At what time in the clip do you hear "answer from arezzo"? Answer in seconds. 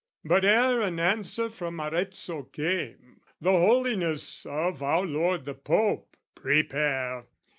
0.99-2.41